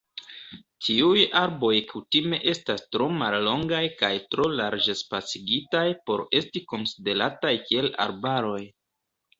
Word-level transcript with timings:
Tiuj 0.85 1.25
arboj 1.41 1.71
kutime 1.91 2.39
estas 2.53 2.81
tro 2.95 3.07
mallongaj 3.19 3.83
kaj 4.01 4.11
tro 4.33 4.49
larĝ-spacigitaj 4.63 5.87
por 6.09 6.27
esti 6.43 6.67
konsiderataj 6.75 7.55
kiel 7.71 7.97
arbaroj. 8.11 8.61